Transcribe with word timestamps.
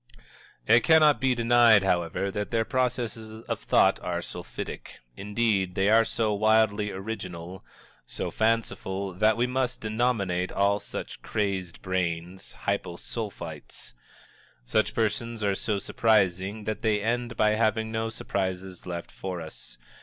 It 0.65 0.79
cannot 0.79 1.21
be 1.21 1.35
denied, 1.35 1.83
however, 1.83 2.31
that 2.31 2.49
their 2.49 2.65
processes 2.65 3.43
of 3.43 3.59
thought 3.59 3.99
are 3.99 4.23
sulphitic; 4.23 4.97
indeed, 5.15 5.75
they 5.75 5.89
are 5.89 6.05
so 6.05 6.33
wildly 6.33 6.89
original, 6.89 7.63
so 8.07 8.31
fanciful, 8.31 9.13
that 9.13 9.37
we 9.37 9.45
must 9.45 9.79
denominate 9.81 10.51
all 10.51 10.79
such 10.79 11.21
crazed 11.21 11.83
brains, 11.83 12.53
Hypo 12.53 12.95
Sulphites. 12.95 13.93
Such 14.65 14.95
persons 14.95 15.43
are 15.43 15.53
so 15.53 15.77
surprising 15.77 16.63
that 16.63 16.81
they 16.81 16.99
end 17.03 17.37
by 17.37 17.51
having 17.51 17.91
no 17.91 18.09
surprises 18.09 18.87
left 18.87 19.11
for 19.11 19.39
us. 19.39 19.77